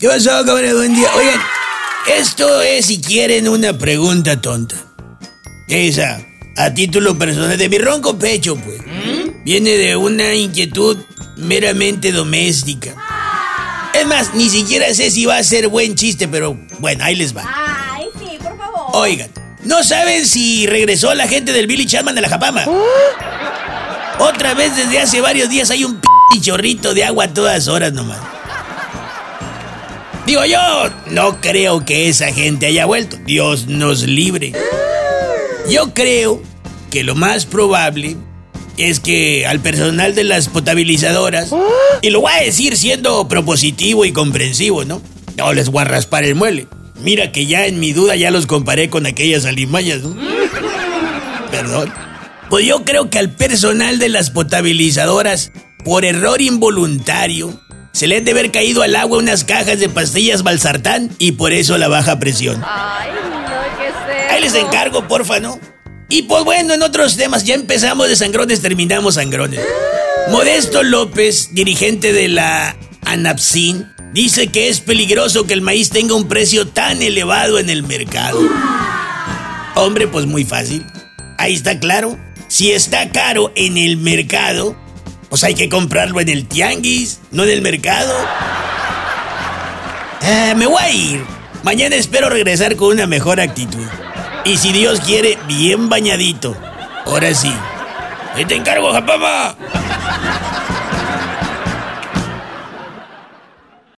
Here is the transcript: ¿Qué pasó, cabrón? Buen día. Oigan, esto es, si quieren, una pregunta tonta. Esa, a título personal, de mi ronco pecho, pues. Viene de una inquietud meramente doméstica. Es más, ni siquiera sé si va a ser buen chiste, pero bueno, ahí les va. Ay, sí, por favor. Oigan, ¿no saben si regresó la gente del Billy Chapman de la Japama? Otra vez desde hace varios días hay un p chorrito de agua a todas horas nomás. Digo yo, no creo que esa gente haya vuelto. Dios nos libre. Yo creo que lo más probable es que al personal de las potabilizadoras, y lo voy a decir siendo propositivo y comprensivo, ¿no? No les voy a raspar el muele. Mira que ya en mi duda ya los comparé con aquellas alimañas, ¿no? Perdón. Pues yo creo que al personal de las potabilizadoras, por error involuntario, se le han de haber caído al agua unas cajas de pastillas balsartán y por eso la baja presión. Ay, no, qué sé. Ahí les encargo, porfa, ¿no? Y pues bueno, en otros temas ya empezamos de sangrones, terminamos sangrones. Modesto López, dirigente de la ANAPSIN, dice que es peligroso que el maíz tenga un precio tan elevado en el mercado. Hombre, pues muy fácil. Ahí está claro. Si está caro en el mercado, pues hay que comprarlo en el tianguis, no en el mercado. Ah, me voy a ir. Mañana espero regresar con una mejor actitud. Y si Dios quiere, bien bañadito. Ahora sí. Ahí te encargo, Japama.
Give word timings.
¿Qué 0.00 0.06
pasó, 0.06 0.30
cabrón? 0.46 0.76
Buen 0.76 0.94
día. 0.94 1.08
Oigan, 1.16 1.40
esto 2.16 2.62
es, 2.62 2.86
si 2.86 3.00
quieren, 3.00 3.48
una 3.48 3.76
pregunta 3.76 4.40
tonta. 4.40 4.76
Esa, 5.66 6.24
a 6.56 6.72
título 6.72 7.18
personal, 7.18 7.58
de 7.58 7.68
mi 7.68 7.78
ronco 7.78 8.16
pecho, 8.16 8.54
pues. 8.54 8.80
Viene 9.44 9.70
de 9.70 9.96
una 9.96 10.34
inquietud 10.34 10.98
meramente 11.36 12.12
doméstica. 12.12 12.94
Es 13.92 14.06
más, 14.06 14.34
ni 14.34 14.48
siquiera 14.48 14.94
sé 14.94 15.10
si 15.10 15.26
va 15.26 15.38
a 15.38 15.42
ser 15.42 15.66
buen 15.66 15.96
chiste, 15.96 16.28
pero 16.28 16.56
bueno, 16.78 17.02
ahí 17.02 17.16
les 17.16 17.36
va. 17.36 17.42
Ay, 17.44 18.06
sí, 18.20 18.38
por 18.40 18.56
favor. 18.56 18.90
Oigan, 18.92 19.30
¿no 19.64 19.82
saben 19.82 20.26
si 20.26 20.68
regresó 20.68 21.12
la 21.14 21.26
gente 21.26 21.52
del 21.52 21.66
Billy 21.66 21.86
Chapman 21.86 22.14
de 22.14 22.20
la 22.20 22.28
Japama? 22.28 22.66
Otra 24.20 24.54
vez 24.54 24.76
desde 24.76 25.00
hace 25.00 25.20
varios 25.20 25.50
días 25.50 25.72
hay 25.72 25.82
un 25.82 26.00
p 26.00 26.40
chorrito 26.40 26.94
de 26.94 27.02
agua 27.02 27.24
a 27.24 27.34
todas 27.34 27.66
horas 27.66 27.92
nomás. 27.92 28.37
Digo 30.28 30.44
yo, 30.44 30.90
no 31.10 31.40
creo 31.40 31.86
que 31.86 32.10
esa 32.10 32.30
gente 32.34 32.66
haya 32.66 32.84
vuelto. 32.84 33.16
Dios 33.24 33.66
nos 33.66 34.02
libre. 34.02 34.52
Yo 35.70 35.94
creo 35.94 36.42
que 36.90 37.02
lo 37.02 37.14
más 37.14 37.46
probable 37.46 38.14
es 38.76 39.00
que 39.00 39.46
al 39.46 39.60
personal 39.60 40.14
de 40.14 40.24
las 40.24 40.50
potabilizadoras, 40.50 41.50
y 42.02 42.10
lo 42.10 42.20
voy 42.20 42.32
a 42.34 42.42
decir 42.42 42.76
siendo 42.76 43.26
propositivo 43.26 44.04
y 44.04 44.12
comprensivo, 44.12 44.84
¿no? 44.84 45.00
No 45.38 45.54
les 45.54 45.70
voy 45.70 45.80
a 45.80 45.84
raspar 45.86 46.24
el 46.24 46.34
muele. 46.34 46.68
Mira 47.00 47.32
que 47.32 47.46
ya 47.46 47.64
en 47.64 47.80
mi 47.80 47.94
duda 47.94 48.14
ya 48.14 48.30
los 48.30 48.44
comparé 48.44 48.90
con 48.90 49.06
aquellas 49.06 49.46
alimañas, 49.46 50.02
¿no? 50.02 50.14
Perdón. 51.50 51.90
Pues 52.50 52.66
yo 52.66 52.84
creo 52.84 53.08
que 53.08 53.18
al 53.18 53.30
personal 53.30 53.98
de 53.98 54.10
las 54.10 54.28
potabilizadoras, 54.28 55.52
por 55.86 56.04
error 56.04 56.42
involuntario, 56.42 57.58
se 57.98 58.06
le 58.06 58.16
han 58.16 58.24
de 58.24 58.30
haber 58.30 58.52
caído 58.52 58.82
al 58.82 58.94
agua 58.94 59.18
unas 59.18 59.42
cajas 59.42 59.80
de 59.80 59.88
pastillas 59.88 60.44
balsartán 60.44 61.10
y 61.18 61.32
por 61.32 61.52
eso 61.52 61.76
la 61.78 61.88
baja 61.88 62.20
presión. 62.20 62.62
Ay, 62.64 63.10
no, 63.28 63.40
qué 63.76 63.88
sé. 63.88 64.28
Ahí 64.30 64.40
les 64.40 64.54
encargo, 64.54 65.08
porfa, 65.08 65.40
¿no? 65.40 65.58
Y 66.08 66.22
pues 66.22 66.44
bueno, 66.44 66.74
en 66.74 66.82
otros 66.84 67.16
temas 67.16 67.42
ya 67.42 67.56
empezamos 67.56 68.08
de 68.08 68.14
sangrones, 68.14 68.62
terminamos 68.62 69.16
sangrones. 69.16 69.58
Modesto 70.30 70.84
López, 70.84 71.48
dirigente 71.50 72.12
de 72.12 72.28
la 72.28 72.76
ANAPSIN, 73.04 73.88
dice 74.12 74.46
que 74.46 74.68
es 74.68 74.78
peligroso 74.78 75.44
que 75.48 75.54
el 75.54 75.60
maíz 75.60 75.90
tenga 75.90 76.14
un 76.14 76.28
precio 76.28 76.68
tan 76.68 77.02
elevado 77.02 77.58
en 77.58 77.68
el 77.68 77.82
mercado. 77.82 78.38
Hombre, 79.74 80.06
pues 80.06 80.24
muy 80.24 80.44
fácil. 80.44 80.86
Ahí 81.36 81.54
está 81.54 81.80
claro. 81.80 82.16
Si 82.46 82.70
está 82.70 83.10
caro 83.10 83.50
en 83.56 83.76
el 83.76 83.96
mercado, 83.96 84.76
pues 85.28 85.44
hay 85.44 85.54
que 85.54 85.68
comprarlo 85.68 86.20
en 86.20 86.28
el 86.28 86.46
tianguis, 86.46 87.20
no 87.30 87.44
en 87.44 87.50
el 87.50 87.62
mercado. 87.62 88.14
Ah, 90.22 90.54
me 90.56 90.66
voy 90.66 90.82
a 90.82 90.90
ir. 90.90 91.24
Mañana 91.62 91.96
espero 91.96 92.28
regresar 92.28 92.76
con 92.76 92.92
una 92.92 93.06
mejor 93.06 93.40
actitud. 93.40 93.86
Y 94.44 94.56
si 94.56 94.72
Dios 94.72 95.00
quiere, 95.00 95.38
bien 95.46 95.88
bañadito. 95.88 96.56
Ahora 97.04 97.34
sí. 97.34 97.52
Ahí 98.34 98.44
te 98.44 98.54
encargo, 98.54 98.92
Japama. 98.92 99.56